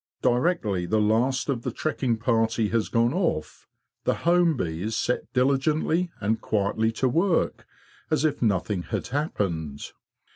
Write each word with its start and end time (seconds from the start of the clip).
Directly 0.23 0.87
the 0.87 0.99
last 0.99 1.47
of 1.47 1.61
the 1.61 1.71
trekking 1.71 2.17
party 2.17 2.69
has 2.69 2.89
gone 2.89 3.13
off, 3.13 3.67
the 4.03 4.15
home 4.25 4.57
bees 4.57 4.95
set 4.97 5.31
diligently 5.31 6.09
and 6.19 6.41
quietly 6.41 6.91
to 6.93 7.07
work 7.07 7.67
as 8.09 8.25
if 8.25 8.41
nothing 8.41 8.81
had 8.81 9.09
happened. 9.09 9.91